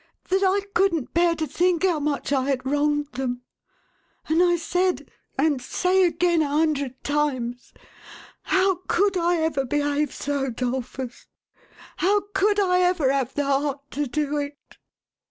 —that 0.31 0.41
I 0.43 0.61
couldn't 0.73 1.13
bear 1.13 1.35
to 1.35 1.45
think 1.45 1.83
how 1.83 1.99
much 1.99 2.33
I 2.33 2.45
had 2.49 2.65
wronged 2.65 3.11
them; 3.11 3.43
and 4.27 4.41
I 4.41 4.55
said, 4.55 5.11
and 5.37 5.61
say 5.61 6.05
again 6.05 6.41
a 6.41 6.47
hundred 6.47 7.03
times, 7.03 7.71
how 8.41 8.77
could 8.87 9.15
I 9.15 9.35
ever 9.35 9.63
behave 9.63 10.11
so, 10.11 10.49
'Dolphus, 10.49 11.27
how 11.97 12.21
could 12.33 12.59
I 12.59 12.79
ever 12.79 13.11
have 13.13 13.35
the 13.35 13.43
heart 13.43 13.91
to 13.91 14.07
do 14.07 14.37
it 14.37 14.77